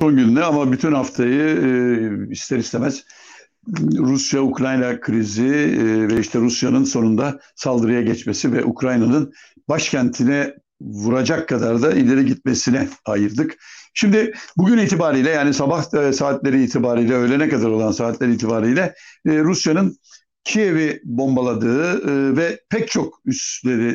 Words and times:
son 0.00 0.16
günde 0.16 0.44
ama 0.44 0.72
bütün 0.72 0.92
haftayı 0.92 1.42
e, 1.42 2.32
ister 2.32 2.58
istemez 2.58 3.04
Rusya-Ukrayna 3.98 5.00
krizi 5.00 5.46
e, 5.46 6.08
ve 6.08 6.20
işte 6.20 6.38
Rusya'nın 6.38 6.84
sonunda 6.84 7.40
saldırıya 7.54 8.02
geçmesi 8.02 8.52
ve 8.52 8.64
Ukrayna'nın 8.64 9.32
başkentine 9.68 10.54
vuracak 10.80 11.48
kadar 11.48 11.82
da 11.82 11.92
ileri 11.92 12.24
gitmesine 12.26 12.88
ayırdık. 13.04 13.56
Şimdi 13.94 14.32
bugün 14.56 14.78
itibariyle 14.78 15.30
yani 15.30 15.54
sabah 15.54 15.94
e, 15.94 16.12
saatleri 16.12 16.62
itibariyle 16.62 17.14
öğlene 17.14 17.48
kadar 17.48 17.68
olan 17.68 17.92
saatler 17.92 18.28
itibariyle 18.28 18.94
e, 19.26 19.38
Rusya'nın 19.38 19.96
Kiev'i 20.44 21.00
bombaladığı 21.04 22.10
e, 22.10 22.36
ve 22.36 22.60
pek 22.68 22.90
çok 22.90 23.20
üsleri 23.24 23.88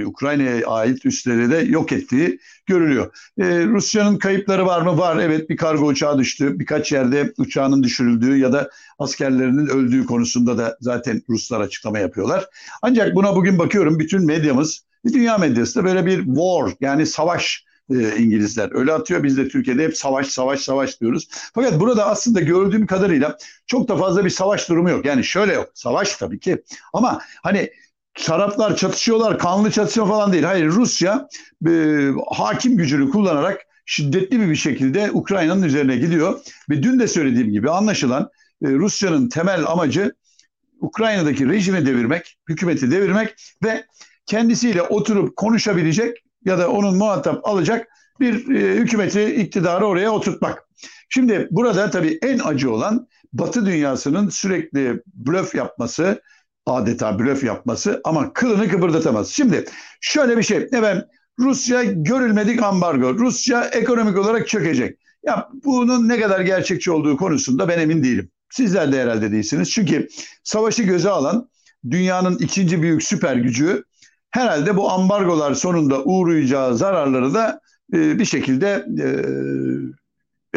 e, 0.00 0.06
Ukrayna'ya 0.06 0.66
ait 0.66 1.06
üsleri 1.06 1.50
de 1.50 1.56
yok 1.56 1.92
ettiği 1.92 2.38
görülüyor. 2.66 3.14
E, 3.38 3.44
Rusya'nın 3.64 4.18
kayıpları 4.18 4.66
var 4.66 4.82
mı? 4.82 4.98
Var. 4.98 5.16
Evet 5.16 5.50
bir 5.50 5.56
kargo 5.56 5.86
uçağı 5.86 6.18
düştü. 6.18 6.58
Birkaç 6.58 6.92
yerde 6.92 7.32
uçağının 7.38 7.82
düşürüldüğü 7.82 8.36
ya 8.36 8.52
da 8.52 8.70
askerlerinin 8.98 9.66
öldüğü 9.66 10.06
konusunda 10.06 10.58
da 10.58 10.76
zaten 10.80 11.22
Ruslar 11.28 11.60
açıklama 11.60 11.98
yapıyorlar. 11.98 12.46
Ancak 12.82 13.14
buna 13.14 13.36
bugün 13.36 13.58
bakıyorum 13.58 13.98
bütün 13.98 14.26
medyamız, 14.26 14.84
dünya 15.12 15.38
medyası 15.38 15.80
da 15.80 15.84
böyle 15.84 16.06
bir 16.06 16.24
war 16.24 16.72
yani 16.80 17.06
savaş 17.06 17.67
e, 17.90 18.16
İngilizler. 18.16 18.70
Öyle 18.72 18.92
atıyor. 18.92 19.22
Biz 19.22 19.36
de 19.36 19.48
Türkiye'de 19.48 19.84
hep 19.84 19.96
savaş, 19.96 20.26
savaş, 20.26 20.60
savaş 20.60 21.00
diyoruz. 21.00 21.28
Fakat 21.54 21.80
burada 21.80 22.06
aslında 22.06 22.40
gördüğüm 22.40 22.86
kadarıyla 22.86 23.38
çok 23.66 23.88
da 23.88 23.96
fazla 23.96 24.24
bir 24.24 24.30
savaş 24.30 24.68
durumu 24.68 24.90
yok. 24.90 25.04
Yani 25.04 25.24
şöyle 25.24 25.52
yok. 25.52 25.70
Savaş 25.74 26.16
tabii 26.16 26.40
ki. 26.40 26.62
Ama 26.92 27.20
hani 27.42 27.70
taraflar 28.14 28.76
çatışıyorlar, 28.76 29.38
kanlı 29.38 29.70
çatışma 29.70 30.06
falan 30.06 30.32
değil. 30.32 30.44
Hayır 30.44 30.66
Rusya 30.66 31.28
e, 31.68 31.70
hakim 32.30 32.76
gücünü 32.76 33.10
kullanarak 33.10 33.60
şiddetli 33.86 34.50
bir 34.50 34.56
şekilde 34.56 35.10
Ukrayna'nın 35.12 35.62
üzerine 35.62 35.96
gidiyor. 35.96 36.40
Ve 36.70 36.82
dün 36.82 36.98
de 36.98 37.08
söylediğim 37.08 37.52
gibi 37.52 37.70
anlaşılan 37.70 38.30
e, 38.62 38.68
Rusya'nın 38.68 39.28
temel 39.28 39.66
amacı 39.66 40.14
Ukrayna'daki 40.80 41.48
rejimi 41.48 41.86
devirmek, 41.86 42.38
hükümeti 42.48 42.90
devirmek 42.90 43.34
ve 43.64 43.84
kendisiyle 44.26 44.82
oturup 44.82 45.36
konuşabilecek 45.36 46.16
ya 46.44 46.58
da 46.58 46.70
onun 46.70 46.96
muhatap 46.96 47.48
alacak 47.48 47.88
bir 48.20 48.54
e, 48.54 48.74
hükümeti 48.74 49.34
iktidarı 49.34 49.86
oraya 49.86 50.10
oturtmak. 50.10 50.64
Şimdi 51.08 51.48
burada 51.50 51.90
tabii 51.90 52.18
en 52.22 52.38
acı 52.38 52.72
olan 52.72 53.08
Batı 53.32 53.66
dünyasının 53.66 54.28
sürekli 54.28 55.02
blöf 55.14 55.54
yapması, 55.54 56.22
adeta 56.66 57.18
blöf 57.18 57.44
yapması 57.44 58.00
ama 58.04 58.32
kılını 58.32 58.68
kıpırdatamaz. 58.68 59.28
Şimdi 59.28 59.64
şöyle 60.00 60.38
bir 60.38 60.42
şey, 60.42 60.68
evet 60.72 61.04
Rusya 61.38 61.82
görülmedik 61.84 62.62
ambargo, 62.62 63.14
Rusya 63.14 63.64
ekonomik 63.64 64.18
olarak 64.18 64.48
çökecek. 64.48 64.98
Ya 65.22 65.48
bunun 65.64 66.08
ne 66.08 66.20
kadar 66.20 66.40
gerçekçi 66.40 66.90
olduğu 66.90 67.16
konusunda 67.16 67.68
ben 67.68 67.78
emin 67.78 68.02
değilim. 68.02 68.30
Sizler 68.50 68.92
de 68.92 69.02
herhalde 69.02 69.32
değilsiniz. 69.32 69.70
Çünkü 69.70 70.08
savaşı 70.44 70.82
göze 70.82 71.10
alan 71.10 71.48
dünyanın 71.90 72.38
ikinci 72.38 72.82
büyük 72.82 73.02
süper 73.02 73.36
gücü 73.36 73.84
herhalde 74.38 74.76
bu 74.76 74.90
ambargolar 74.90 75.54
sonunda 75.54 76.02
uğrayacağı 76.04 76.76
zararları 76.76 77.34
da 77.34 77.60
e, 77.94 78.18
bir 78.18 78.24
şekilde 78.24 78.86
e, 79.02 79.08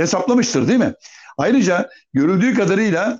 hesaplamıştır 0.01 0.67
değil 0.67 0.79
mi? 0.79 0.93
Ayrıca 1.37 1.89
görüldüğü 2.13 2.53
kadarıyla 2.53 3.19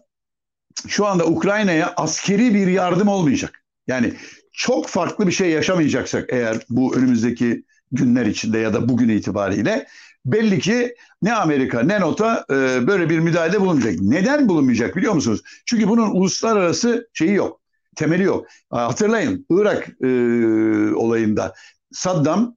şu 0.87 1.05
anda 1.05 1.25
Ukrayna'ya 1.25 1.93
askeri 1.97 2.53
bir 2.53 2.67
yardım 2.67 3.07
olmayacak. 3.07 3.63
Yani 3.87 4.13
çok 4.53 4.87
farklı 4.87 5.27
bir 5.27 5.31
şey 5.31 5.49
yaşamayacaksak 5.49 6.25
eğer 6.29 6.57
bu 6.69 6.95
önümüzdeki 6.95 7.63
günler 7.91 8.25
içinde 8.25 8.59
ya 8.59 8.73
da 8.73 8.89
bugün 8.89 9.09
itibariyle 9.09 9.87
belli 10.25 10.59
ki 10.59 10.95
ne 11.21 11.33
Amerika 11.33 11.83
ne 11.83 11.99
NOTA 11.99 12.45
e, 12.49 12.87
böyle 12.87 13.09
bir 13.09 13.19
müdahalede 13.19 13.61
bulunmayacak. 13.61 14.01
Neden 14.01 14.49
bulunmayacak 14.49 14.95
biliyor 14.95 15.13
musunuz? 15.13 15.41
Çünkü 15.65 15.87
bunun 15.87 16.11
uluslararası 16.11 17.09
şeyi 17.13 17.33
yok 17.33 17.60
temeli 17.95 18.23
yok. 18.23 18.47
Hatırlayın 18.69 19.45
Irak 19.49 19.89
e, 20.03 20.07
olayında 20.95 21.53
Saddam 21.91 22.55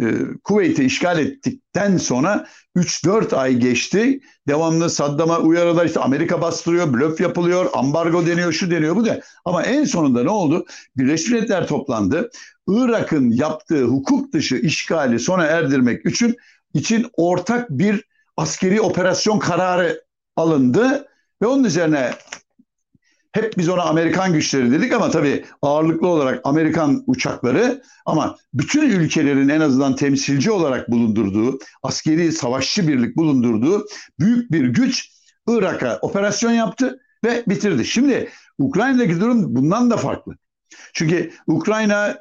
e, 0.00 0.04
Kuveyt'i 0.44 0.84
işgal 0.84 1.18
ettikten 1.18 1.96
sonra 1.96 2.46
3-4 2.76 3.36
ay 3.36 3.56
geçti. 3.56 4.20
Devamlı 4.48 4.90
Saddam'a 4.90 5.38
uyarılar 5.38 5.86
işte 5.86 6.00
Amerika 6.00 6.42
bastırıyor, 6.42 6.92
blöf 6.92 7.20
yapılıyor, 7.20 7.70
ambargo 7.74 8.26
deniyor, 8.26 8.52
şu 8.52 8.70
deniyor, 8.70 8.96
bu 8.96 9.06
da. 9.06 9.20
Ama 9.44 9.62
en 9.62 9.84
sonunda 9.84 10.22
ne 10.22 10.30
oldu? 10.30 10.66
Birleşmiş 10.96 11.30
Milletler 11.30 11.66
toplandı. 11.66 12.30
Irak'ın 12.68 13.30
yaptığı 13.30 13.84
hukuk 13.84 14.32
dışı 14.32 14.56
işgali 14.56 15.18
sona 15.18 15.44
erdirmek 15.44 16.06
için 16.06 16.36
için 16.74 17.06
ortak 17.12 17.70
bir 17.70 18.04
askeri 18.36 18.80
operasyon 18.80 19.38
kararı 19.38 20.04
alındı 20.36 21.08
ve 21.42 21.46
onun 21.46 21.64
üzerine 21.64 22.12
hep 23.32 23.58
biz 23.58 23.68
ona 23.68 23.82
Amerikan 23.82 24.32
güçleri 24.32 24.70
dedik 24.70 24.92
ama 24.92 25.10
tabii 25.10 25.44
ağırlıklı 25.62 26.08
olarak 26.08 26.40
Amerikan 26.44 27.04
uçakları 27.06 27.82
ama 28.06 28.36
bütün 28.54 28.90
ülkelerin 28.90 29.48
en 29.48 29.60
azından 29.60 29.96
temsilci 29.96 30.50
olarak 30.50 30.90
bulundurduğu, 30.90 31.58
askeri 31.82 32.32
savaşçı 32.32 32.88
birlik 32.88 33.16
bulundurduğu 33.16 33.86
büyük 34.18 34.52
bir 34.52 34.64
güç 34.64 35.10
Irak'a 35.48 35.98
operasyon 36.02 36.52
yaptı 36.52 37.00
ve 37.24 37.44
bitirdi. 37.48 37.84
Şimdi 37.84 38.30
Ukrayna'daki 38.58 39.20
durum 39.20 39.56
bundan 39.56 39.90
da 39.90 39.96
farklı. 39.96 40.34
Çünkü 40.92 41.32
Ukrayna 41.46 42.18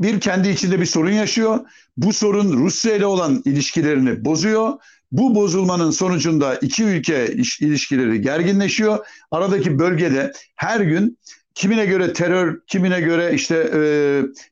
bir 0.00 0.20
kendi 0.20 0.48
içinde 0.48 0.80
bir 0.80 0.86
sorun 0.86 1.12
yaşıyor. 1.12 1.60
Bu 1.96 2.12
sorun 2.12 2.52
Rusya 2.52 2.96
ile 2.96 3.06
olan 3.06 3.42
ilişkilerini 3.44 4.24
bozuyor 4.24 4.72
bu 5.14 5.34
bozulmanın 5.34 5.90
sonucunda 5.90 6.54
iki 6.54 6.84
ülke 6.84 7.26
ilişkileri 7.60 8.20
gerginleşiyor. 8.20 9.06
Aradaki 9.30 9.78
bölgede 9.78 10.32
her 10.56 10.80
gün 10.80 11.18
kimine 11.54 11.86
göre 11.86 12.12
terör, 12.12 12.60
kimine 12.66 13.00
göre 13.00 13.34
işte 13.34 13.70
e, 13.74 13.80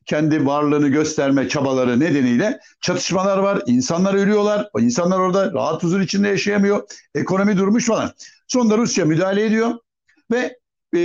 kendi 0.05 0.45
varlığını 0.45 0.87
gösterme 0.87 1.49
çabaları 1.49 1.99
nedeniyle 1.99 2.59
çatışmalar 2.81 3.37
var. 3.37 3.61
İnsanlar 3.65 4.13
ölüyorlar. 4.13 4.69
O 4.73 4.79
insanlar 4.79 5.19
orada 5.19 5.53
rahat 5.53 5.83
huzur 5.83 6.01
içinde 6.01 6.27
yaşayamıyor. 6.27 6.83
Ekonomi 7.15 7.57
durmuş 7.57 7.85
falan. 7.85 8.11
Sonunda 8.47 8.77
Rusya 8.77 9.05
müdahale 9.05 9.45
ediyor 9.45 9.71
ve 10.31 10.57
e, 10.95 10.99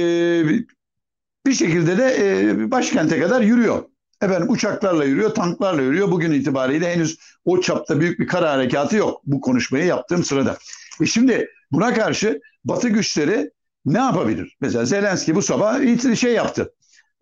bir 1.47 1.55
şekilde 1.55 1.99
de 1.99 2.17
e, 2.21 2.71
başkente 2.71 3.21
kadar 3.21 3.41
yürüyor. 3.41 3.85
Efendim 4.23 4.51
uçaklarla 4.51 5.05
yürüyor, 5.05 5.35
tanklarla 5.35 5.83
yürüyor. 5.83 6.11
Bugün 6.11 6.33
itibariyle 6.33 6.95
henüz 6.95 7.19
o 7.45 7.61
çapta 7.61 8.01
büyük 8.01 8.21
bir 8.21 8.27
kara 8.27 8.53
harekatı 8.53 8.97
yok 8.97 9.21
bu 9.25 9.41
konuşmayı 9.41 9.85
yaptığım 9.85 10.25
sırada. 10.25 10.57
E 11.01 11.07
şimdi 11.07 11.49
buna 11.73 11.95
karşı 11.95 12.41
Batı 12.65 12.89
güçleri 12.89 13.51
ne 13.85 13.99
yapabilir? 13.99 14.57
Mesela 14.61 14.85
Zelenski 14.85 15.35
bu 15.35 15.43
sabah 15.43 16.17
şey 16.17 16.33
yaptı. 16.33 16.75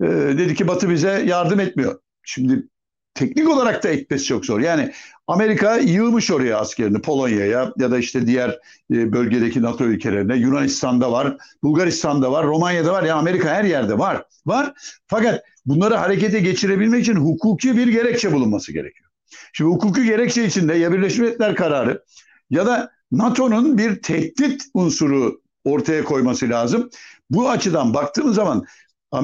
Ee, 0.02 0.06
dedi 0.08 0.54
ki 0.54 0.68
Batı 0.68 0.90
bize 0.90 1.10
yardım 1.26 1.60
etmiyor. 1.60 2.00
Şimdi 2.22 2.68
teknik 3.16 3.48
olarak 3.48 3.82
da 3.82 3.88
etmesi 3.88 4.24
çok 4.24 4.46
zor. 4.46 4.60
Yani 4.60 4.92
Amerika 5.26 5.76
yığmış 5.76 6.30
oraya 6.30 6.58
askerini 6.58 7.00
Polonya'ya 7.00 7.72
ya 7.78 7.90
da 7.90 7.98
işte 7.98 8.26
diğer 8.26 8.50
e, 8.92 9.12
bölgedeki 9.12 9.62
NATO 9.62 9.84
ülkelerine. 9.84 10.36
Yunanistan'da 10.36 11.12
var, 11.12 11.36
Bulgaristan'da 11.62 12.32
var, 12.32 12.46
Romanya'da 12.46 12.92
var. 12.92 13.02
Ya 13.02 13.08
yani 13.08 13.18
Amerika 13.18 13.48
her 13.48 13.64
yerde 13.64 13.98
var. 13.98 14.24
Var. 14.46 14.72
Fakat 15.06 15.42
bunları 15.66 15.94
harekete 15.94 16.40
geçirebilmek 16.40 17.02
için 17.02 17.16
hukuki 17.16 17.76
bir 17.76 17.86
gerekçe 17.86 18.32
bulunması 18.32 18.72
gerekiyor. 18.72 19.10
Şimdi 19.52 19.70
hukuki 19.70 20.04
gerekçe 20.04 20.44
içinde 20.44 20.74
ya 20.74 20.92
Birleşmiş 20.92 21.18
Milletler 21.18 21.54
kararı 21.54 22.04
ya 22.50 22.66
da 22.66 22.90
NATO'nun 23.12 23.78
bir 23.78 24.02
tehdit 24.02 24.64
unsuru 24.74 25.40
ortaya 25.64 26.04
koyması 26.04 26.48
lazım. 26.48 26.90
Bu 27.30 27.50
açıdan 27.50 27.94
baktığımız 27.94 28.34
zaman 28.34 28.64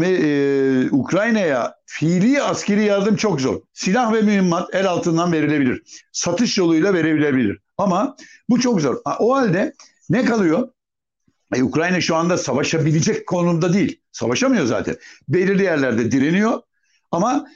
e, 0.01 0.91
Ukrayna'ya 0.91 1.75
fiili 1.87 2.43
askeri 2.43 2.85
yardım 2.85 3.17
çok 3.17 3.41
zor. 3.41 3.61
Silah 3.73 4.13
ve 4.13 4.23
mühimmat 4.23 4.75
el 4.75 4.89
altından 4.89 5.33
verilebilir. 5.33 5.83
Satış 6.13 6.59
yoluyla 6.59 6.95
verilebilir. 6.95 7.59
Ama 7.79 8.17
bu 8.49 8.61
çok 8.61 8.81
zor. 8.81 8.97
O 9.19 9.35
halde 9.35 9.75
ne 10.11 10.25
kalıyor? 10.25 10.69
E, 11.55 11.63
Ukrayna 11.63 12.01
şu 12.01 12.17
anda 12.17 12.39
savaşabilecek 12.39 13.27
konumda 13.27 13.73
değil. 13.73 14.01
Savaşamıyor 14.13 14.67
zaten. 14.67 14.97
Belirli 15.29 15.63
yerlerde 15.63 16.13
direniyor 16.13 16.61
ama 17.11 17.47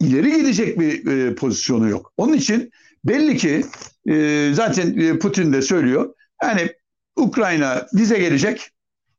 ileri 0.00 0.36
gidecek 0.36 0.80
bir 0.80 1.06
e, 1.06 1.34
pozisyonu 1.34 1.88
yok. 1.88 2.12
Onun 2.16 2.32
için 2.32 2.70
belli 3.04 3.36
ki 3.36 3.64
e, 4.08 4.50
zaten 4.54 4.98
e, 4.98 5.18
Putin 5.18 5.52
de 5.52 5.62
söylüyor. 5.62 6.14
Yani 6.42 6.72
Ukrayna 7.16 7.86
dize 7.96 8.18
gelecek. 8.18 8.70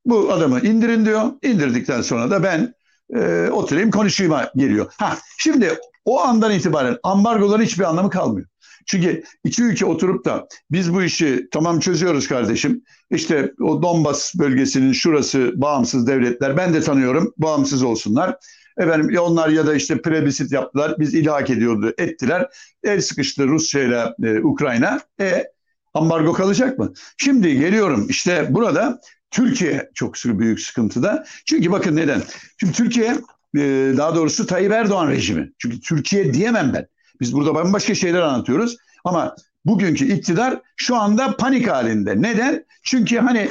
Bu 0.05 0.31
adamı 0.33 0.59
indirin 0.59 1.05
diyor. 1.05 1.31
İndirdikten 1.41 2.01
sonra 2.01 2.31
da 2.31 2.43
ben 2.43 2.73
e, 3.15 3.49
oturayım 3.49 3.91
konuşayım 3.91 4.33
geliyor. 4.55 4.93
Ha, 4.97 5.17
şimdi 5.37 5.77
o 6.05 6.21
andan 6.21 6.51
itibaren 6.51 6.97
ambargoların 7.03 7.63
hiçbir 7.63 7.83
anlamı 7.83 8.09
kalmıyor. 8.09 8.47
Çünkü 8.85 9.23
iki 9.43 9.63
ülke 9.63 9.85
oturup 9.85 10.25
da 10.25 10.47
biz 10.71 10.93
bu 10.93 11.03
işi 11.03 11.47
tamam 11.51 11.79
çözüyoruz 11.79 12.27
kardeşim. 12.27 12.83
İşte 13.11 13.53
o 13.61 13.81
Donbas 13.81 14.35
bölgesinin 14.35 14.91
şurası 14.91 15.51
bağımsız 15.55 16.07
devletler 16.07 16.57
ben 16.57 16.73
de 16.73 16.81
tanıyorum 16.81 17.33
bağımsız 17.37 17.83
olsunlar. 17.83 18.37
Efendim 18.77 19.19
onlar 19.19 19.49
ya 19.49 19.67
da 19.67 19.75
işte 19.75 20.01
prebisit 20.01 20.51
yaptılar 20.51 20.95
biz 20.99 21.13
ilhak 21.13 21.49
ediyordu 21.49 21.93
ettiler. 21.97 22.49
El 22.83 23.01
sıkıştı 23.01 23.47
Rusya 23.47 23.83
ile 23.83 24.13
e, 24.23 24.39
Ukrayna. 24.39 24.99
E 25.19 25.43
Ambargo 25.93 26.33
kalacak 26.33 26.79
mı? 26.79 26.93
Şimdi 27.17 27.59
geliyorum 27.59 28.07
işte 28.09 28.47
burada 28.49 29.01
Türkiye 29.31 29.89
çok 29.93 30.15
büyük 30.25 30.59
sıkıntıda. 30.59 31.25
Çünkü 31.45 31.71
bakın 31.71 31.95
neden? 31.95 32.21
Çünkü 32.57 32.73
Türkiye 32.73 33.17
e, 33.55 33.93
daha 33.97 34.15
doğrusu 34.15 34.45
Tayyip 34.45 34.71
Erdoğan 34.71 35.09
rejimi. 35.09 35.51
Çünkü 35.57 35.81
Türkiye 35.81 36.33
diyemem 36.33 36.73
ben. 36.73 36.87
Biz 37.21 37.33
burada 37.33 37.55
bambaşka 37.55 37.95
şeyler 37.95 38.21
anlatıyoruz. 38.21 38.77
Ama 39.05 39.35
bugünkü 39.65 40.13
iktidar 40.13 40.61
şu 40.75 40.95
anda 40.95 41.37
panik 41.37 41.67
halinde. 41.67 42.21
Neden? 42.21 42.65
Çünkü 42.83 43.17
hani 43.17 43.49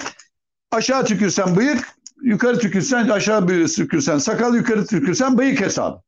aşağı 0.72 1.04
tükürsen 1.04 1.56
bıyık, 1.56 1.88
yukarı 2.22 2.58
tükürsen 2.58 3.08
aşağı 3.08 3.46
tükürsen 3.66 4.19
sakal, 4.19 4.54
yukarı 4.54 4.87
tükürsen 4.87 5.38
bıyık 5.38 5.60
hesabı. 5.60 6.02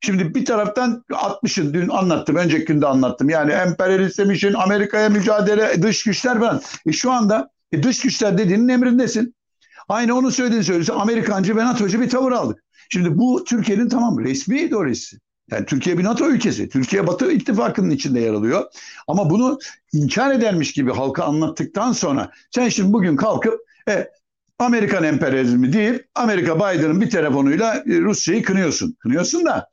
Şimdi 0.00 0.34
bir 0.34 0.44
taraftan 0.44 1.04
60'ın 1.10 1.74
dün 1.74 1.88
anlattım, 1.88 2.36
önceki 2.36 2.64
günde 2.64 2.86
anlattım. 2.86 3.28
Yani 3.30 3.52
emperyalist 3.52 4.18
demişin, 4.18 4.54
Amerika'ya 4.54 5.08
mücadele, 5.08 5.82
dış 5.82 6.04
güçler 6.04 6.38
falan. 6.38 6.60
E 6.86 6.92
şu 6.92 7.12
anda 7.12 7.50
e 7.72 7.82
dış 7.82 8.00
güçler 8.00 8.38
dediğinin 8.38 8.68
emrindesin. 8.68 9.34
Aynı 9.88 10.14
onu 10.14 10.30
söylediğini 10.30 10.64
söylüyorsun. 10.64 10.94
Amerikancı 10.94 11.56
ve 11.56 11.64
NATO'cu 11.64 12.00
bir 12.00 12.08
tavır 12.08 12.32
aldık. 12.32 12.64
Şimdi 12.88 13.18
bu 13.18 13.44
Türkiye'nin 13.44 13.88
tamam 13.88 14.18
resmi 14.18 14.60
ideolojisi. 14.60 15.18
Yani 15.50 15.66
Türkiye 15.66 15.98
bir 15.98 16.04
NATO 16.04 16.28
ülkesi. 16.28 16.68
Türkiye 16.68 17.06
Batı 17.06 17.32
ittifakının 17.32 17.90
içinde 17.90 18.20
yer 18.20 18.34
alıyor. 18.34 18.64
Ama 19.08 19.30
bunu 19.30 19.58
inkar 19.92 20.34
edermiş 20.34 20.72
gibi 20.72 20.92
halka 20.92 21.24
anlattıktan 21.24 21.92
sonra 21.92 22.30
sen 22.50 22.68
şimdi 22.68 22.92
bugün 22.92 23.16
kalkıp 23.16 23.60
e, 23.88 24.08
Amerikan 24.58 25.04
emperyalizmi 25.04 25.72
deyip 25.72 26.08
Amerika 26.14 26.56
Biden'ın 26.56 27.00
bir 27.00 27.10
telefonuyla 27.10 27.74
e, 27.74 27.82
Rusya'yı 27.86 28.42
kınıyorsun. 28.42 28.96
Kınıyorsun 28.98 29.44
da 29.44 29.68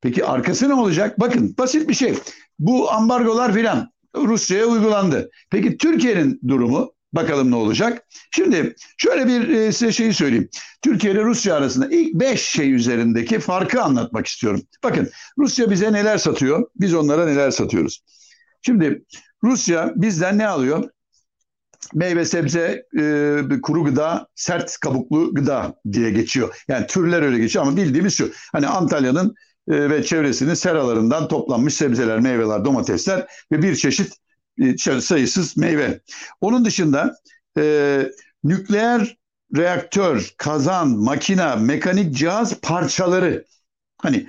peki 0.00 0.24
arkası 0.24 0.68
ne 0.68 0.74
olacak? 0.74 1.20
Bakın 1.20 1.54
basit 1.58 1.88
bir 1.88 1.94
şey. 1.94 2.14
Bu 2.58 2.92
ambargolar 2.92 3.54
filan 3.54 3.90
Rusya'ya 4.16 4.66
uygulandı. 4.66 5.30
Peki 5.50 5.76
Türkiye'nin 5.76 6.40
durumu 6.48 6.96
Bakalım 7.16 7.50
ne 7.50 7.54
olacak. 7.56 8.06
Şimdi 8.30 8.74
şöyle 8.96 9.26
bir 9.26 9.48
e, 9.48 9.72
size 9.72 9.92
şeyi 9.92 10.14
söyleyeyim. 10.14 10.48
Türkiye 10.82 11.12
ile 11.12 11.24
Rusya 11.24 11.56
arasında 11.56 11.88
ilk 11.90 12.14
beş 12.14 12.42
şey 12.42 12.72
üzerindeki 12.72 13.38
farkı 13.38 13.82
anlatmak 13.82 14.26
istiyorum. 14.26 14.62
Bakın 14.84 15.10
Rusya 15.38 15.70
bize 15.70 15.92
neler 15.92 16.18
satıyor, 16.18 16.70
biz 16.76 16.94
onlara 16.94 17.26
neler 17.26 17.50
satıyoruz. 17.50 18.04
Şimdi 18.62 19.04
Rusya 19.44 19.92
bizden 19.96 20.38
ne 20.38 20.48
alıyor? 20.48 20.90
Meyve, 21.94 22.24
sebze, 22.24 22.84
e, 22.98 23.60
kuru 23.62 23.84
gıda, 23.84 24.28
sert 24.34 24.78
kabuklu 24.80 25.34
gıda 25.34 25.74
diye 25.92 26.10
geçiyor. 26.10 26.64
Yani 26.68 26.86
türler 26.86 27.22
öyle 27.22 27.38
geçiyor 27.38 27.66
ama 27.66 27.76
bildiğimiz 27.76 28.14
şu. 28.14 28.30
Hani 28.52 28.66
Antalya'nın 28.66 29.34
ve 29.68 30.02
çevresinin 30.02 30.54
seralarından 30.54 31.28
toplanmış 31.28 31.74
sebzeler, 31.74 32.20
meyveler, 32.20 32.64
domatesler 32.64 33.26
ve 33.52 33.62
bir 33.62 33.76
çeşit 33.76 34.12
e, 34.58 35.00
sayısız 35.00 35.56
meyve. 35.56 36.00
Onun 36.40 36.64
dışında 36.64 37.16
e, 37.58 38.08
nükleer 38.44 39.16
reaktör, 39.56 40.34
kazan, 40.36 40.88
makina, 40.88 41.56
mekanik 41.56 42.14
cihaz 42.14 42.60
parçaları. 42.60 43.44
Hani 43.98 44.26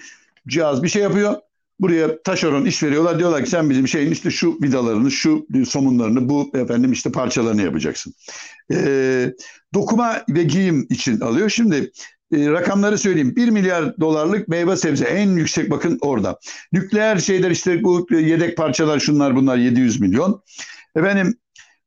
cihaz 0.48 0.84
bir 0.84 0.90
şey 0.90 1.02
yapıyor. 1.02 1.36
Buraya 1.80 2.22
taşeron 2.24 2.66
iş 2.66 2.84
veriyorlar. 2.84 3.20
Diyorlar 3.20 3.44
ki 3.44 3.50
sen 3.50 3.70
bizim 3.70 3.88
şeyin 3.88 4.12
işte 4.12 4.32
şu 4.32 4.58
vidalarını, 4.64 5.12
şu 5.12 5.48
somunlarını, 5.66 6.30
bu 6.30 6.52
efendim 6.54 6.92
işte 6.92 7.12
parçalarını 7.12 7.62
yapacaksın. 7.62 8.14
E, 8.74 9.34
dokuma 9.74 10.24
ve 10.30 10.44
giyim 10.44 10.88
için 10.90 11.20
alıyor. 11.20 11.50
Şimdi 11.50 11.92
e, 12.34 12.52
rakamları 12.52 12.98
söyleyeyim. 12.98 13.36
1 13.36 13.50
milyar 13.50 14.00
dolarlık 14.00 14.48
meyve 14.48 14.78
sebze 14.78 15.06
en 15.06 15.30
yüksek 15.30 15.70
bakın 15.72 15.98
orada. 16.02 16.40
Nükleer 16.74 17.18
şeyler 17.18 17.52
işte 17.52 17.84
bu 17.84 18.08
yedek 18.12 18.58
parçalar 18.58 19.00
şunlar 19.00 19.36
bunlar 19.36 19.58
700 19.58 20.02
milyon. 20.02 20.44
Efendim 20.96 21.38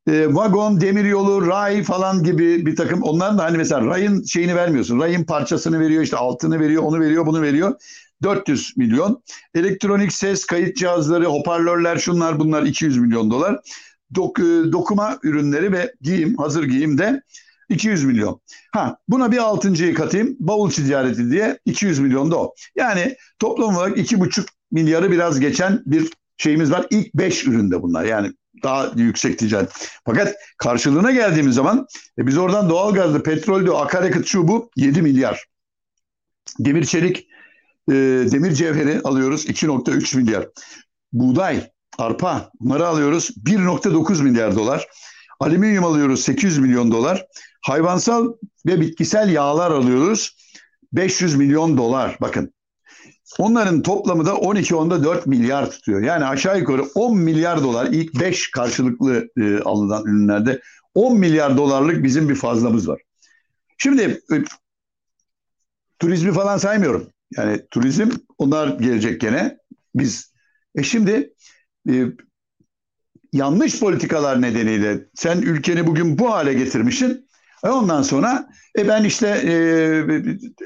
e, 0.08 0.34
vagon, 0.34 0.80
demiryolu, 0.80 1.46
ray 1.46 1.82
falan 1.82 2.22
gibi 2.22 2.66
bir 2.66 2.76
takım 2.76 3.02
onların 3.02 3.38
da 3.38 3.44
hani 3.44 3.56
mesela 3.56 3.86
rayın 3.86 4.22
şeyini 4.24 4.56
vermiyorsun. 4.56 5.00
Rayın 5.00 5.24
parçasını 5.24 5.80
veriyor 5.80 6.02
işte 6.02 6.16
altını 6.16 6.60
veriyor 6.60 6.82
onu 6.82 7.00
veriyor 7.00 7.26
bunu 7.26 7.42
veriyor. 7.42 7.74
400 8.22 8.76
milyon. 8.76 9.22
Elektronik 9.54 10.12
ses, 10.12 10.44
kayıt 10.44 10.76
cihazları, 10.76 11.24
hoparlörler 11.24 11.98
şunlar 11.98 12.38
bunlar 12.38 12.62
200 12.62 12.98
milyon 12.98 13.30
dolar. 13.30 13.60
Dok, 14.14 14.38
e, 14.38 14.42
dokuma 14.72 15.18
ürünleri 15.22 15.72
ve 15.72 15.94
giyim, 16.00 16.36
hazır 16.36 16.64
giyim 16.64 16.98
de 16.98 17.22
200 17.70 18.04
milyon. 18.04 18.40
Ha 18.72 18.96
buna 19.08 19.32
bir 19.32 19.38
altıncıyı 19.38 19.94
katayım. 19.94 20.36
Bavul 20.40 20.70
ticareti 20.70 21.30
diye 21.30 21.58
200 21.64 21.98
milyon 21.98 22.30
da 22.30 22.38
o. 22.38 22.54
Yani 22.76 23.16
toplam 23.38 23.76
olarak 23.76 23.98
2,5 23.98 24.46
milyarı 24.70 25.10
biraz 25.10 25.40
geçen 25.40 25.82
bir 25.86 26.10
şeyimiz 26.36 26.72
var. 26.72 26.86
İlk 26.90 27.14
5 27.14 27.46
üründe 27.46 27.82
bunlar. 27.82 28.04
Yani 28.04 28.32
daha 28.62 28.92
yüksek 28.96 29.38
ticaret. 29.38 29.70
Fakat 30.04 30.34
karşılığına 30.58 31.10
geldiğimiz 31.10 31.54
zaman 31.54 31.86
e, 32.18 32.26
biz 32.26 32.38
oradan 32.38 32.70
doğal 32.70 32.94
gazlı, 32.94 33.22
petroldü, 33.22 33.70
akaryakıt 33.70 34.26
şu 34.26 34.48
bu 34.48 34.70
7 34.76 35.02
milyar. 35.02 35.44
Demir 36.58 36.84
çelik, 36.84 37.28
e, 37.88 37.94
demir 38.32 38.52
cevheri 38.52 39.00
alıyoruz 39.04 39.46
2.3 39.46 40.16
milyar. 40.16 40.48
Buğday, 41.12 41.70
arpa 41.98 42.50
bunları 42.60 42.86
alıyoruz 42.86 43.30
1.9 43.44 44.22
milyar 44.22 44.56
dolar. 44.56 44.88
Alüminyum 45.40 45.84
alıyoruz 45.84 46.20
800 46.20 46.58
milyon 46.58 46.92
dolar. 46.92 47.26
Hayvansal 47.60 48.32
ve 48.66 48.80
bitkisel 48.80 49.30
yağlar 49.30 49.70
alıyoruz. 49.70 50.36
500 50.92 51.36
milyon 51.36 51.76
dolar 51.76 52.16
bakın. 52.20 52.54
Onların 53.38 53.82
toplamı 53.82 54.26
da 54.26 54.36
12 54.36 54.74
onda 54.74 55.04
4 55.04 55.26
milyar 55.26 55.70
tutuyor. 55.70 56.02
Yani 56.02 56.24
aşağı 56.24 56.58
yukarı 56.58 56.82
10 56.94 57.18
milyar 57.18 57.62
dolar 57.62 57.86
ilk 57.86 58.20
5 58.20 58.50
karşılıklı 58.50 59.28
e, 59.36 59.58
alınan 59.58 60.04
ürünlerde 60.04 60.60
10 60.94 61.18
milyar 61.18 61.56
dolarlık 61.56 62.04
bizim 62.04 62.28
bir 62.28 62.34
fazlamız 62.34 62.88
var. 62.88 63.00
Şimdi 63.78 64.02
e, 64.02 64.36
turizmi 65.98 66.32
falan 66.32 66.58
saymıyorum. 66.58 67.08
Yani 67.36 67.66
turizm 67.70 68.10
onlar 68.38 68.68
gelecek 68.78 69.20
gene. 69.20 69.58
Biz 69.94 70.32
e 70.74 70.82
şimdi 70.82 71.34
e, 71.90 72.04
yanlış 73.32 73.80
politikalar 73.80 74.42
nedeniyle 74.42 75.08
sen 75.14 75.42
ülkeni 75.42 75.86
bugün 75.86 76.18
bu 76.18 76.32
hale 76.32 76.54
getirmişsin. 76.54 77.29
E 77.64 77.68
ondan 77.68 78.02
sonra 78.02 78.48
e 78.78 78.88
ben 78.88 79.04
işte 79.04 79.26
e, 79.28 79.54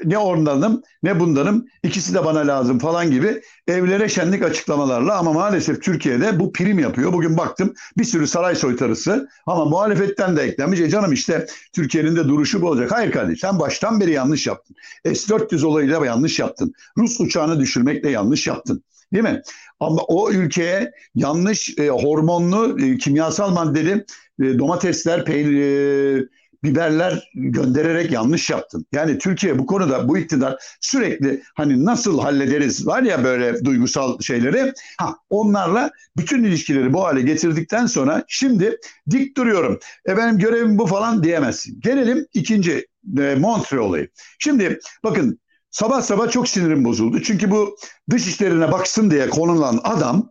ne 0.03 0.17
ondanım 0.17 0.83
ne 1.03 1.19
bundanım 1.19 1.65
ikisi 1.83 2.13
de 2.13 2.25
bana 2.25 2.47
lazım 2.47 2.79
falan 2.79 3.11
gibi 3.11 3.41
evlere 3.67 4.09
şenlik 4.09 4.43
açıklamalarla 4.43 5.17
ama 5.17 5.33
maalesef 5.33 5.81
Türkiye'de 5.81 6.39
bu 6.39 6.51
prim 6.51 6.79
yapıyor. 6.79 7.13
Bugün 7.13 7.37
baktım 7.37 7.73
bir 7.97 8.03
sürü 8.03 8.27
saray 8.27 8.55
soytarısı 8.55 9.29
ama 9.45 9.65
muhalefetten 9.65 10.37
de 10.37 10.41
eklenmiş. 10.41 10.79
E 10.79 10.89
canım 10.89 11.13
işte 11.13 11.47
Türkiye'nin 11.73 12.15
de 12.15 12.27
duruşu 12.27 12.61
bu 12.61 12.67
olacak. 12.67 12.91
Hayır 12.91 13.11
kardeşim 13.11 13.49
sen 13.49 13.59
baştan 13.59 13.99
beri 13.99 14.11
yanlış 14.11 14.47
yaptın. 14.47 14.75
S-400 15.05 15.65
olayıyla 15.65 16.05
yanlış 16.05 16.39
yaptın. 16.39 16.73
Rus 16.97 17.19
uçağını 17.19 17.59
düşürmekle 17.59 18.09
yanlış 18.09 18.47
yaptın. 18.47 18.83
Değil 19.13 19.23
mi? 19.23 19.41
Ama 19.79 20.01
o 20.07 20.31
ülkeye 20.31 20.91
yanlış 21.15 21.79
e, 21.79 21.89
hormonlu, 21.89 22.79
e, 22.85 22.97
kimyasal 22.97 23.51
maddeli 23.51 24.05
e, 24.39 24.59
domatesler, 24.59 25.25
peynir, 25.25 25.59
e, 25.59 26.23
biberler 26.65 27.29
göndererek 27.33 28.11
yanlış 28.11 28.49
yaptın. 28.49 28.85
Yani 28.91 29.17
Türkiye 29.17 29.59
bu 29.59 29.65
konuda 29.65 30.07
bu 30.07 30.17
iktidar 30.17 30.57
sürekli 30.81 31.43
hani 31.55 31.85
nasıl 31.85 32.19
hallederiz 32.19 32.87
var 32.87 33.03
ya 33.03 33.23
böyle 33.23 33.65
duygusal 33.65 34.19
şeyleri. 34.19 34.73
Ha 34.97 35.15
onlarla 35.29 35.91
bütün 36.17 36.43
ilişkileri 36.43 36.93
bu 36.93 37.03
hale 37.03 37.21
getirdikten 37.21 37.85
sonra 37.85 38.23
şimdi 38.27 38.77
dik 39.11 39.37
duruyorum. 39.37 39.79
E 40.09 40.17
benim 40.17 40.37
görevim 40.37 40.77
bu 40.77 40.85
falan 40.85 41.23
diyemezsin. 41.23 41.79
Gelelim 41.79 42.25
ikinci 42.33 42.87
e, 43.19 43.35
Montre 43.35 43.79
olayı. 43.79 44.09
Şimdi 44.39 44.79
bakın 45.03 45.39
sabah 45.71 46.01
sabah 46.01 46.31
çok 46.31 46.47
sinirim 46.47 46.85
bozuldu. 46.85 47.21
Çünkü 47.21 47.51
bu 47.51 47.77
dış 48.09 48.27
işlerine 48.27 48.71
baksın 48.71 49.11
diye 49.11 49.29
konulan 49.29 49.79
adam 49.83 50.29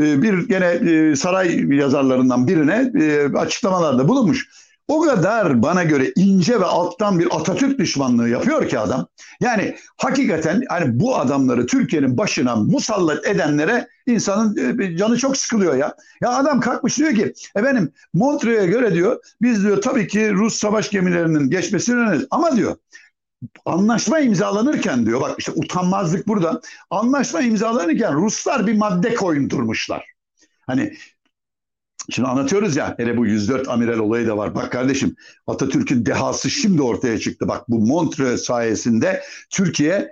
e, 0.00 0.22
bir 0.22 0.48
gene 0.48 0.66
e, 0.66 1.16
saray 1.16 1.76
yazarlarından 1.76 2.48
birine 2.48 2.92
e, 3.00 3.38
açıklamalarda 3.38 4.08
bulunmuş. 4.08 4.48
O 4.88 5.00
kadar 5.00 5.62
bana 5.62 5.84
göre 5.84 6.12
ince 6.16 6.60
ve 6.60 6.64
alttan 6.64 7.18
bir 7.18 7.36
Atatürk 7.36 7.78
düşmanlığı 7.78 8.28
yapıyor 8.28 8.68
ki 8.68 8.78
adam. 8.78 9.06
Yani 9.40 9.76
hakikaten 9.96 10.62
hani 10.68 11.00
bu 11.00 11.16
adamları 11.16 11.66
Türkiye'nin 11.66 12.18
başına 12.18 12.56
musallat 12.56 13.26
edenlere 13.26 13.88
insanın 14.06 14.80
e, 14.80 14.96
canı 14.96 15.18
çok 15.18 15.36
sıkılıyor 15.36 15.76
ya. 15.76 15.94
Ya 16.22 16.30
adam 16.30 16.60
kalkmış 16.60 16.98
diyor 16.98 17.14
ki 17.14 17.32
efendim 17.56 17.92
Montre'ye 18.14 18.66
göre 18.66 18.94
diyor 18.94 19.24
biz 19.42 19.64
diyor 19.64 19.82
tabii 19.82 20.08
ki 20.08 20.32
Rus 20.32 20.54
savaş 20.56 20.90
gemilerinin 20.90 21.50
geçmesini 21.50 21.96
öneriz. 21.96 22.26
Ama 22.30 22.56
diyor 22.56 22.76
anlaşma 23.64 24.20
imzalanırken 24.20 25.06
diyor 25.06 25.20
bak 25.20 25.34
işte 25.38 25.52
utanmazlık 25.56 26.28
burada. 26.28 26.60
Anlaşma 26.90 27.40
imzalanırken 27.40 28.14
Ruslar 28.14 28.66
bir 28.66 28.76
madde 28.76 29.14
koyundurmuşlar. 29.14 30.06
Hani 30.66 30.94
Şimdi 32.10 32.28
anlatıyoruz 32.28 32.76
ya 32.76 32.94
hele 32.98 33.16
bu 33.16 33.26
104 33.26 33.68
amiral 33.68 33.98
olayı 33.98 34.26
da 34.26 34.36
var. 34.36 34.54
Bak 34.54 34.72
kardeşim 34.72 35.16
Atatürk'ün 35.46 36.06
dehası 36.06 36.50
şimdi 36.50 36.82
ortaya 36.82 37.18
çıktı. 37.18 37.48
Bak 37.48 37.68
bu 37.68 37.78
Montreux 37.78 38.42
sayesinde 38.42 39.22
Türkiye 39.50 40.10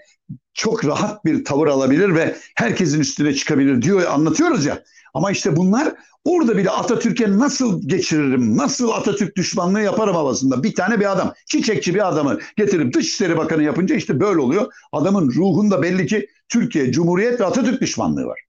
çok 0.55 0.85
rahat 0.85 1.25
bir 1.25 1.45
tavır 1.45 1.67
alabilir 1.67 2.15
ve 2.15 2.37
herkesin 2.57 3.01
üstüne 3.01 3.35
çıkabilir 3.35 3.83
diyor 3.83 4.07
anlatıyoruz 4.07 4.65
ya. 4.65 4.83
Ama 5.15 5.31
işte 5.31 5.57
bunlar 5.57 5.95
orada 6.25 6.57
bile 6.57 6.71
Atatürk'e 6.71 7.39
nasıl 7.39 7.89
geçiririm, 7.89 8.57
nasıl 8.57 8.91
Atatürk 8.91 9.37
düşmanlığı 9.37 9.83
yaparım 9.83 10.15
havasında. 10.15 10.63
Bir 10.63 10.75
tane 10.75 11.01
bir 11.01 11.13
adam, 11.13 11.33
çiçekçi 11.47 11.95
bir 11.95 12.09
adamı 12.09 12.39
getirip 12.57 12.95
Dışişleri 12.95 13.37
Bakanı 13.37 13.63
yapınca 13.63 13.95
işte 13.95 14.21
böyle 14.21 14.41
oluyor. 14.41 14.73
Adamın 14.93 15.31
ruhunda 15.31 15.83
belli 15.83 16.07
ki 16.07 16.27
Türkiye, 16.49 16.93
Cumhuriyet 16.93 17.41
ve 17.41 17.45
Atatürk 17.45 17.81
düşmanlığı 17.81 18.27
var. 18.27 18.41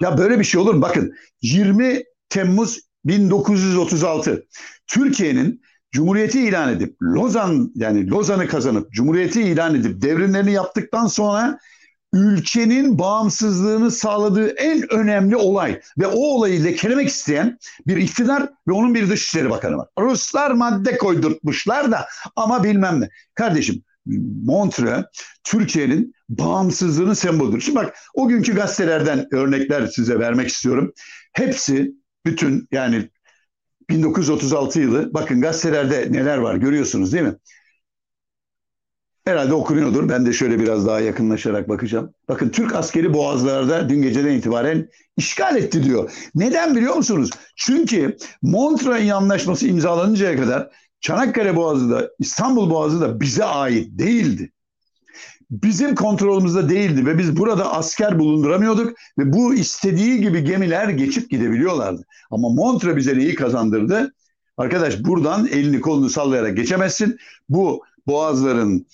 Ya 0.00 0.18
böyle 0.18 0.38
bir 0.38 0.44
şey 0.44 0.60
olur 0.60 0.74
mu? 0.74 0.82
Bakın 0.82 1.14
20 1.42 2.02
Temmuz 2.30 2.80
1936 3.04 4.46
Türkiye'nin 4.86 5.62
Cumhuriyeti 5.92 6.40
ilan 6.40 6.72
edip 6.72 7.02
Lozan 7.02 7.72
yani 7.74 8.10
Lozan'ı 8.10 8.48
kazanıp 8.48 8.92
Cumhuriyeti 8.92 9.42
ilan 9.42 9.74
edip 9.74 10.02
devrimlerini 10.02 10.52
yaptıktan 10.52 11.06
sonra 11.06 11.58
ülkenin 12.12 12.98
bağımsızlığını 12.98 13.90
sağladığı 13.90 14.48
en 14.48 14.92
önemli 14.92 15.36
olay 15.36 15.80
ve 15.98 16.06
o 16.06 16.18
olayı 16.18 16.64
lekelemek 16.64 17.08
isteyen 17.08 17.58
bir 17.86 17.96
iktidar 17.96 18.42
ve 18.68 18.72
onun 18.72 18.94
bir 18.94 19.10
Dışişleri 19.10 19.50
Bakanı 19.50 19.76
var. 19.76 19.88
Ruslar 19.98 20.50
madde 20.50 20.98
koydurtmuşlar 20.98 21.90
da 21.90 22.06
ama 22.36 22.64
bilmem 22.64 23.00
ne. 23.00 23.08
Kardeşim 23.34 23.82
Montre 24.44 25.04
Türkiye'nin 25.44 26.14
bağımsızlığının 26.28 27.14
sembolüdür. 27.14 27.60
Şimdi 27.60 27.76
bak 27.76 27.96
o 28.14 28.28
günkü 28.28 28.54
gazetelerden 28.54 29.26
örnekler 29.32 29.86
size 29.86 30.18
vermek 30.18 30.48
istiyorum. 30.48 30.92
Hepsi 31.32 31.94
bütün 32.26 32.68
yani 32.72 33.10
1936 33.90 34.80
yılı 34.80 35.14
bakın 35.14 35.40
gazetelerde 35.40 36.08
neler 36.12 36.38
var 36.38 36.54
görüyorsunuz 36.54 37.12
değil 37.12 37.24
mi? 37.24 37.36
Herhalde 39.24 39.54
okunuyordur. 39.54 40.08
Ben 40.08 40.26
de 40.26 40.32
şöyle 40.32 40.60
biraz 40.60 40.86
daha 40.86 41.00
yakınlaşarak 41.00 41.68
bakacağım. 41.68 42.14
Bakın 42.28 42.48
Türk 42.48 42.74
askeri 42.74 43.14
boğazlarda 43.14 43.88
dün 43.88 44.02
geceden 44.02 44.32
itibaren 44.32 44.88
işgal 45.16 45.56
etti 45.56 45.82
diyor. 45.82 46.12
Neden 46.34 46.76
biliyor 46.76 46.96
musunuz? 46.96 47.30
Çünkü 47.56 48.16
Montreux 48.42 49.12
Anlaşması 49.12 49.66
imzalanıncaya 49.66 50.36
kadar 50.36 50.68
Çanakkale 51.00 51.56
Boğazı 51.56 51.90
da 51.90 52.10
İstanbul 52.18 52.70
Boğazı 52.70 53.00
da 53.00 53.20
bize 53.20 53.44
ait 53.44 53.98
değildi. 53.98 54.52
Bizim 55.50 55.94
kontrolümüzde 55.94 56.68
değildi 56.68 57.06
ve 57.06 57.18
biz 57.18 57.36
burada 57.36 57.72
asker 57.72 58.18
bulunduramıyorduk 58.18 58.98
ve 59.18 59.32
bu 59.32 59.54
istediği 59.54 60.20
gibi 60.20 60.44
gemiler 60.44 60.88
geçip 60.88 61.30
gidebiliyorlardı. 61.30 62.02
Ama 62.30 62.48
Montre 62.48 62.96
bize 62.96 63.18
neyi 63.18 63.34
kazandırdı? 63.34 64.14
Arkadaş 64.56 65.04
buradan 65.04 65.46
elini 65.46 65.80
kolunu 65.80 66.10
sallayarak 66.10 66.56
geçemezsin. 66.56 67.18
Bu 67.48 67.82
boğazların 68.06 68.86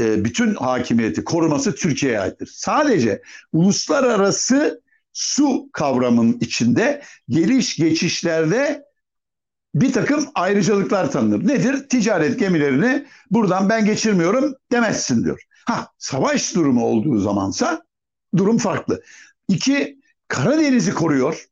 e, 0.00 0.24
bütün 0.24 0.54
hakimiyeti 0.54 1.24
koruması 1.24 1.74
Türkiye'ye 1.74 2.20
aittir. 2.20 2.50
Sadece 2.52 3.22
uluslararası 3.52 4.82
su 5.12 5.68
kavramının 5.72 6.38
içinde 6.40 7.02
geliş 7.28 7.76
geçişlerde 7.76 8.84
bir 9.74 9.92
takım 9.92 10.26
ayrıcalıklar 10.34 11.10
tanınır. 11.10 11.46
Nedir? 11.48 11.88
Ticaret 11.88 12.38
gemilerini 12.38 13.06
buradan 13.30 13.68
ben 13.68 13.84
geçirmiyorum 13.84 14.54
demezsin 14.72 15.24
diyor. 15.24 15.42
Ha 15.64 15.88
savaş 15.98 16.54
durumu 16.54 16.84
olduğu 16.84 17.18
zamansa 17.18 17.82
durum 18.36 18.58
farklı. 18.58 19.02
İki, 19.48 19.98
Karadeniz'i 20.28 20.94
koruyor. 20.94 21.46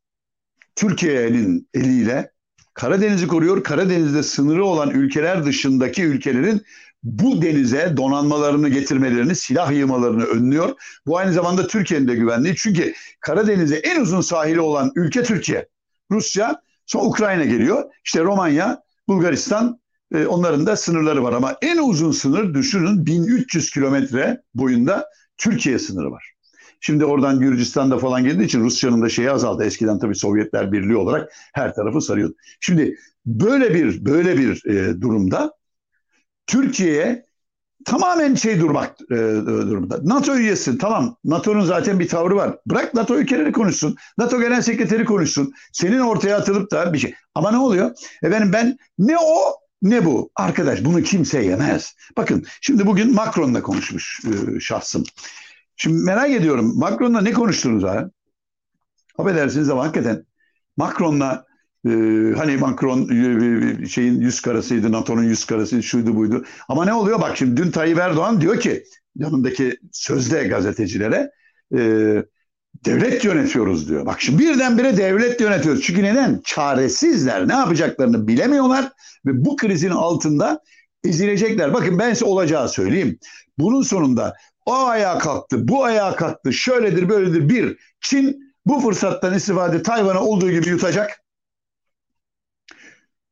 Türkiye'nin 0.75 1.69
eliyle 1.73 2.31
Karadeniz'i 2.73 3.27
koruyor. 3.27 3.63
Karadeniz'de 3.63 4.23
sınırı 4.23 4.65
olan 4.65 4.89
ülkeler 4.89 5.45
dışındaki 5.45 6.03
ülkelerin 6.03 6.61
bu 7.03 7.41
denize 7.41 7.93
donanmalarını 7.97 8.69
getirmelerini, 8.69 9.35
silah 9.35 9.71
yığmalarını 9.71 10.23
önlüyor. 10.23 10.75
Bu 11.05 11.17
aynı 11.17 11.33
zamanda 11.33 11.67
Türkiye'nin 11.67 12.07
de 12.07 12.15
güvenliği. 12.15 12.55
Çünkü 12.55 12.93
Karadeniz'e 13.19 13.75
en 13.75 14.01
uzun 14.01 14.21
sahili 14.21 14.61
olan 14.61 14.91
ülke 14.95 15.23
Türkiye. 15.23 15.67
Rusya, 16.11 16.61
sonra 16.85 17.03
Ukrayna 17.03 17.45
geliyor. 17.45 17.83
İşte 18.05 18.23
Romanya, 18.23 18.83
Bulgaristan, 19.07 19.80
e, 20.13 20.25
onların 20.25 20.65
da 20.65 20.75
sınırları 20.75 21.23
var. 21.23 21.33
Ama 21.33 21.57
en 21.61 21.77
uzun 21.77 22.11
sınır 22.11 22.53
düşünün 22.53 23.05
1300 23.05 23.71
kilometre 23.71 24.41
boyunda 24.55 25.09
Türkiye 25.37 25.79
sınırı 25.79 26.11
var. 26.11 26.31
Şimdi 26.79 27.05
oradan 27.05 27.39
Gürcistan'da 27.39 27.97
falan 27.97 28.23
geldiği 28.23 28.43
için 28.43 28.63
Rusya'nın 28.63 29.01
da 29.01 29.09
şeyi 29.09 29.31
azaldı. 29.31 29.63
Eskiden 29.63 29.99
tabii 29.99 30.15
Sovyetler 30.15 30.71
Birliği 30.71 30.95
olarak 30.95 31.31
her 31.53 31.73
tarafı 31.73 32.01
sarıyordu. 32.01 32.35
Şimdi 32.59 32.95
böyle 33.25 33.73
bir 33.73 34.05
böyle 34.05 34.37
bir 34.37 34.65
e, 34.65 35.01
durumda 35.01 35.53
Türkiye'ye 36.47 37.25
tamamen 37.85 38.35
şey 38.35 38.59
durmak 38.59 39.01
e, 39.11 39.15
durumda. 39.45 39.99
NATO 40.03 40.35
üyesi 40.35 40.77
tamam 40.77 41.17
NATO'nun 41.23 41.65
zaten 41.65 41.99
bir 41.99 42.07
tavrı 42.07 42.35
var. 42.35 42.57
Bırak 42.65 42.93
NATO 42.93 43.17
ülkeleri 43.17 43.51
konuşsun. 43.51 43.95
NATO 44.17 44.41
Genel 44.41 44.61
Sekreteri 44.61 45.05
konuşsun. 45.05 45.53
Senin 45.73 45.99
ortaya 45.99 46.37
atılıp 46.37 46.71
da 46.71 46.93
bir 46.93 46.97
şey. 46.97 47.13
Ama 47.35 47.51
ne 47.51 47.57
oluyor? 47.57 47.91
Efendim 48.23 48.53
ben 48.53 48.77
ne 48.99 49.17
o 49.17 49.60
ne 49.81 50.05
bu? 50.05 50.31
Arkadaş 50.35 50.85
bunu 50.85 51.01
kimse 51.01 51.43
yemez. 51.43 51.95
Bakın 52.17 52.45
şimdi 52.61 52.85
bugün 52.85 53.15
Macron'la 53.15 53.61
konuşmuş 53.61 54.19
e, 54.25 54.59
şahsım. 54.59 55.03
Şimdi 55.75 56.03
merak 56.03 56.31
ediyorum 56.31 56.79
Macron'la 56.79 57.21
ne 57.21 57.31
konuştunuz 57.31 57.83
ha? 57.83 58.09
Affedersiniz 59.17 59.69
ama 59.69 59.83
hakikaten 59.83 60.25
Macron'la 60.77 61.45
ee, 61.85 61.89
hani 62.37 62.57
Macron 62.57 63.09
e, 63.81 63.85
şeyin 63.85 64.21
yüz 64.21 64.41
karasıydı, 64.41 64.91
NATO'nun 64.91 65.23
yüz 65.23 65.45
karasıydı, 65.45 65.83
şuydu 65.83 66.15
buydu. 66.15 66.45
Ama 66.69 66.85
ne 66.85 66.93
oluyor? 66.93 67.21
Bak 67.21 67.37
şimdi 67.37 67.61
dün 67.61 67.71
Tayyip 67.71 67.97
Erdoğan 67.97 68.41
diyor 68.41 68.59
ki 68.59 68.83
yanındaki 69.15 69.77
sözde 69.91 70.47
gazetecilere 70.47 71.31
e, 71.77 71.79
devlet 72.85 73.25
yönetiyoruz 73.25 73.89
diyor. 73.89 74.05
Bak 74.05 74.21
şimdi 74.21 74.43
birdenbire 74.43 74.97
devlet 74.97 75.41
yönetiyoruz. 75.41 75.83
Çünkü 75.83 76.03
neden? 76.03 76.41
Çaresizler. 76.43 77.47
Ne 77.47 77.53
yapacaklarını 77.53 78.27
bilemiyorlar 78.27 78.91
ve 79.25 79.45
bu 79.45 79.55
krizin 79.55 79.89
altında 79.89 80.61
ezilecekler. 81.03 81.73
Bakın 81.73 81.99
ben 81.99 82.13
size 82.13 82.25
olacağı 82.25 82.69
söyleyeyim. 82.69 83.19
Bunun 83.57 83.81
sonunda 83.81 84.35
o 84.65 84.73
ayağa 84.73 85.17
kalktı, 85.17 85.67
bu 85.67 85.83
ayağa 85.83 86.15
kalktı, 86.15 86.53
şöyledir 86.53 87.09
böyledir. 87.09 87.49
Bir, 87.49 87.77
Çin 88.01 88.53
bu 88.65 88.79
fırsattan 88.79 89.33
istifade 89.33 89.83
Tayvan'a 89.83 90.21
olduğu 90.23 90.51
gibi 90.51 90.69
yutacak. 90.69 91.21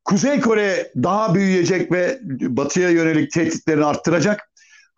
Kuzey 0.06 0.40
Kore 0.40 0.92
daha 0.96 1.36
büyüyecek 1.36 1.92
ve 1.92 2.20
batıya 2.24 2.90
yönelik 2.90 3.32
tehditlerini 3.32 3.86
arttıracak. 3.86 4.52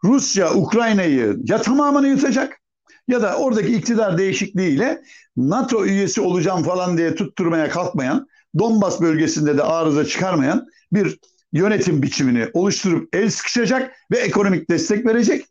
Rusya 0.04 0.54
Ukrayna'yı 0.54 1.38
ya 1.44 1.62
tamamını 1.62 2.08
yutacak 2.08 2.61
ya 3.08 3.22
da 3.22 3.38
oradaki 3.38 3.76
iktidar 3.76 4.18
değişikliğiyle 4.18 5.02
NATO 5.38 5.86
üyesi 5.86 6.22
olacağım 6.22 6.64
falan 6.64 6.98
diye 6.98 7.16
tutturmaya 7.16 7.70
kalkmayan, 7.70 8.28
Donbas 8.60 9.02
bölgesinde 9.02 9.58
de 9.58 9.64
arıza 9.64 10.06
çıkarmayan 10.06 10.68
bir 10.94 11.20
yönetim 11.54 12.02
biçimini 12.02 12.48
oluşturup 12.54 13.16
el 13.16 13.30
sıkışacak 13.30 13.92
ve 14.12 14.18
ekonomik 14.18 14.70
destek 14.70 15.06
verecek. 15.06 15.46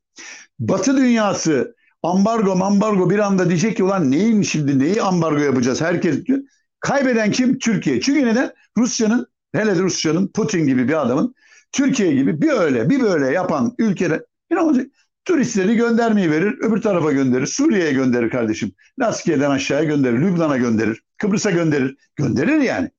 Batı 0.59 0.97
dünyası 0.97 1.75
ambargo 2.03 2.53
ambargo 2.53 3.11
bir 3.11 3.19
anda 3.19 3.49
diyecek 3.49 3.77
ki 3.77 3.85
ulan 3.85 4.11
neyin 4.11 4.43
şimdi 4.43 4.79
neyi 4.79 5.03
ambargo 5.03 5.41
yapacağız 5.41 5.81
herkes 5.81 6.25
diyor. 6.25 6.39
Kaybeden 6.81 7.31
kim? 7.31 7.59
Türkiye. 7.59 8.01
Çünkü 8.01 8.27
neden? 8.27 8.53
Rusya'nın 8.79 9.27
hele 9.53 9.77
de 9.77 9.81
Rusya'nın 9.81 10.29
Putin 10.29 10.67
gibi 10.67 10.89
bir 10.89 11.03
adamın 11.03 11.35
Türkiye 11.73 12.15
gibi 12.15 12.43
bir 12.43 12.51
öyle 12.51 12.91
bir 12.91 13.01
böyle 13.01 13.27
yapan 13.27 13.75
ülkede? 13.79 14.25
Turistleri 15.31 15.77
göndermeyi 15.77 16.31
verir, 16.31 16.59
öbür 16.61 16.83
tarafa 16.83 17.13
gönderir, 17.13 17.47
Suriye'ye 17.47 17.93
gönderir 17.93 18.31
kardeşim. 18.31 18.73
Laskiye'den 19.01 19.51
aşağıya 19.51 19.85
gönderir, 19.85 20.21
Lübnan'a 20.21 20.57
gönderir, 20.57 21.03
Kıbrıs'a 21.19 21.51
gönderir. 21.51 21.97
Gönderir 22.17 22.61
yani. 22.61 22.91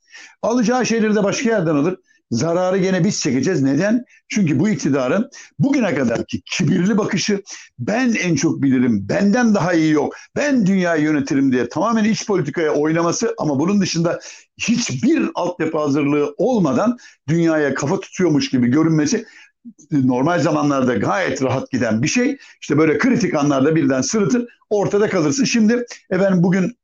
Alacağı 0.41 0.85
şeyleri 0.85 1.15
de 1.15 1.23
başka 1.23 1.49
yerden 1.49 1.75
alır. 1.75 1.97
Zararı 2.31 2.77
gene 2.77 3.03
biz 3.03 3.21
çekeceğiz. 3.21 3.61
Neden? 3.61 4.05
Çünkü 4.29 4.59
bu 4.59 4.69
iktidarın 4.69 5.29
bugüne 5.59 5.95
kadarki 5.95 6.41
kibirli 6.41 6.97
bakışı 6.97 7.41
ben 7.79 8.13
en 8.13 8.35
çok 8.35 8.61
bilirim, 8.61 9.09
benden 9.09 9.55
daha 9.55 9.73
iyi 9.73 9.91
yok, 9.91 10.15
ben 10.35 10.65
dünyayı 10.65 11.03
yönetirim 11.03 11.51
diye 11.51 11.69
tamamen 11.69 12.03
iç 12.03 12.27
politikaya 12.27 12.73
oynaması 12.73 13.35
ama 13.37 13.59
bunun 13.59 13.81
dışında 13.81 14.19
hiçbir 14.57 15.29
altyapı 15.35 15.77
hazırlığı 15.77 16.35
olmadan 16.37 16.97
dünyaya 17.27 17.73
kafa 17.73 17.99
tutuyormuş 17.99 18.49
gibi 18.49 18.67
görünmesi 18.67 19.25
normal 19.91 20.39
zamanlarda 20.39 20.95
gayet 20.95 21.43
rahat 21.43 21.71
giden 21.71 22.01
bir 22.01 22.07
şey. 22.07 22.37
İşte 22.61 22.77
böyle 22.77 22.97
kritik 22.97 23.35
anlarda 23.35 23.75
birden 23.75 24.01
sırıtır, 24.01 24.47
ortada 24.69 25.09
kalırsın. 25.09 25.43
Şimdi 25.43 25.85
efendim 26.09 26.43
bugün 26.43 26.75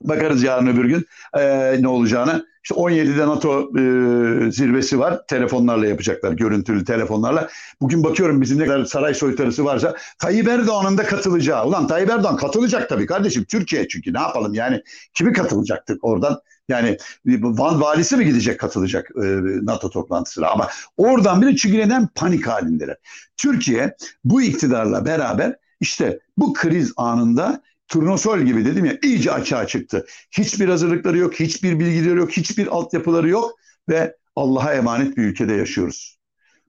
Bakarız 0.00 0.42
yarın 0.42 0.66
öbür 0.66 0.84
gün 0.84 1.06
e, 1.38 1.76
ne 1.82 1.88
olacağını. 1.88 2.46
İşte 2.62 2.74
17'de 2.74 3.26
NATO 3.26 3.60
e, 3.60 4.50
zirvesi 4.50 4.98
var. 4.98 5.26
Telefonlarla 5.28 5.86
yapacaklar. 5.86 6.32
Görüntülü 6.32 6.84
telefonlarla. 6.84 7.48
Bugün 7.80 8.04
bakıyorum 8.04 8.40
bizim 8.40 8.58
ne 8.58 8.66
kadar 8.66 8.84
saray 8.84 9.14
soytarısı 9.14 9.64
varsa 9.64 9.96
Tayyip 10.18 10.48
Erdoğan'ın 10.48 10.98
da 10.98 11.02
katılacağı. 11.02 11.66
Ulan 11.66 11.86
Tayyip 11.86 12.10
Erdoğan 12.10 12.36
katılacak 12.36 12.88
tabii 12.88 13.06
kardeşim. 13.06 13.44
Türkiye 13.44 13.88
çünkü 13.88 14.14
ne 14.14 14.20
yapalım 14.20 14.54
yani. 14.54 14.82
Kimi 15.14 15.32
katılacaktık 15.32 16.04
oradan? 16.04 16.40
Yani 16.68 16.96
Van 17.26 17.80
valisi 17.80 18.16
mi 18.16 18.24
gidecek 18.24 18.60
katılacak 18.60 19.10
e, 19.16 19.22
NATO 19.62 19.90
toplantısına? 19.90 20.48
Ama 20.48 20.68
oradan 20.96 21.42
bile 21.42 21.78
neden 21.78 22.08
panik 22.14 22.46
halindeler. 22.46 22.96
Türkiye 23.36 23.96
bu 24.24 24.42
iktidarla 24.42 25.06
beraber 25.06 25.56
işte 25.80 26.20
bu 26.36 26.52
kriz 26.52 26.92
anında 26.96 27.62
turnusol 27.90 28.40
gibi 28.40 28.64
dedim 28.64 28.84
ya 28.84 28.98
iyice 29.02 29.32
açığa 29.32 29.66
çıktı. 29.66 30.06
Hiçbir 30.30 30.68
hazırlıkları 30.68 31.18
yok, 31.18 31.34
hiçbir 31.34 31.78
bilgileri 31.78 32.18
yok, 32.18 32.30
hiçbir 32.30 32.66
altyapıları 32.66 33.28
yok 33.28 33.52
ve 33.88 34.16
Allah'a 34.36 34.74
emanet 34.74 35.16
bir 35.16 35.22
ülkede 35.22 35.52
yaşıyoruz. 35.52 36.20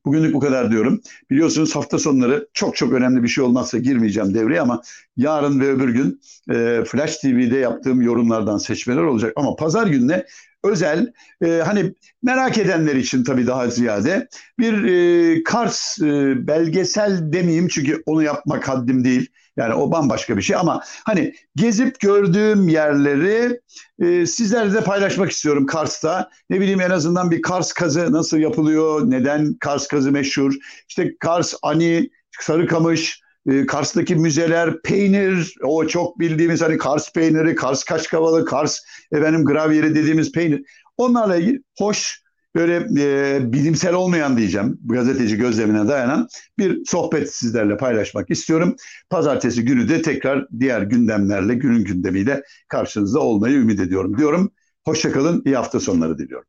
Bugünlük 0.06 0.34
bu 0.34 0.40
kadar 0.40 0.72
diyorum. 0.72 1.02
Biliyorsunuz 1.30 1.76
hafta 1.76 2.00
sonları 2.00 2.48
çok 2.54 2.76
çok 2.76 2.94
önemli 2.94 3.24
bir 3.24 3.28
şey 3.28 3.44
olmazsa 3.44 3.78
girmeyeceğim 3.78 4.34
devreye 4.34 4.62
ama 4.62 4.82
yarın 5.18 5.60
ve 5.60 5.70
öbür 5.70 5.90
gün 5.90 6.22
e, 6.50 6.84
Flash 6.88 7.18
TV'de 7.18 7.58
yaptığım 7.58 8.02
yorumlardan 8.02 8.58
seçmeler 8.58 9.02
olacak. 9.02 9.34
Ama 9.36 9.56
pazar 9.56 9.88
gününe 9.88 10.26
özel 10.64 11.14
e, 11.46 11.48
hani 11.66 11.94
merak 12.24 12.58
edenler 12.58 12.96
için 12.96 13.24
tabii 13.24 13.48
daha 13.48 13.68
ziyade 13.68 14.28
bir 14.60 14.84
e, 14.84 15.44
Kars 15.44 16.02
e, 16.02 16.48
belgesel 16.48 17.34
demeyeyim 17.34 17.68
çünkü 17.68 18.04
onu 18.06 18.24
yapmak 18.24 18.68
haddim 18.68 19.04
değil. 19.04 19.30
Yani 19.58 19.74
o 19.74 19.92
bambaşka 19.92 20.38
bir 20.38 20.42
şey 20.42 20.56
ama 20.56 20.82
hani 21.06 21.34
gezip 21.56 22.00
gördüğüm 22.00 22.68
yerleri 22.68 23.60
e, 24.00 24.26
sizlerle 24.26 24.74
de 24.74 24.84
paylaşmak 24.84 25.32
istiyorum 25.32 25.66
Kars'ta. 25.66 26.30
Ne 26.50 26.60
bileyim 26.60 26.82
en 26.82 26.90
azından 26.90 27.32
bir 27.32 27.42
Kars 27.42 27.74
kazı 27.74 28.14
nasıl 28.14 28.38
yapılıyor, 28.38 29.02
neden 29.12 29.54
Kars 29.60 29.88
kazı 29.88 30.12
meşhur, 30.12 30.54
işte 30.90 31.16
Kars 31.20 31.54
Ani, 31.62 32.10
Sarıkamış, 32.40 33.22
e, 33.50 33.66
Kars'taki 33.66 34.16
müzeler, 34.16 34.82
peynir, 34.82 35.54
o 35.64 35.88
çok 35.88 36.20
bildiğimiz 36.20 36.62
hani 36.62 36.78
Kars 36.78 37.14
peyniri, 37.14 37.56
Kars 37.56 37.84
kaşkavalı, 37.84 38.46
Kars 38.46 38.80
efendim 39.12 39.46
gravyeri 39.46 39.96
dediğimiz 39.96 40.32
peynir. 40.32 40.62
Onlarla 40.98 41.36
ilgili 41.36 41.62
hoş 41.78 42.22
böyle 42.56 42.88
e, 43.00 43.54
bilimsel 43.54 43.94
olmayan 43.94 44.38
diyeceğim 44.38 44.80
gazeteci 44.86 45.38
gözlemine 45.38 45.88
dayanan 45.88 46.28
bir 46.58 46.86
sohbet 46.86 47.36
sizlerle 47.36 47.78
paylaşmak 47.78 48.30
istiyorum. 48.30 48.76
Pazartesi 49.10 49.66
günü 49.66 49.90
de 49.90 50.02
tekrar 50.02 50.48
diğer 50.60 50.82
gündemlerle 50.82 51.56
günün 51.56 51.84
gündemiyle 51.84 52.44
karşınızda 52.68 53.20
olmayı 53.20 53.58
ümit 53.58 53.80
ediyorum 53.80 54.18
diyorum. 54.18 54.52
Hoşçakalın, 54.86 55.42
iyi 55.46 55.56
hafta 55.56 55.80
sonları 55.80 56.18
diliyorum. 56.18 56.48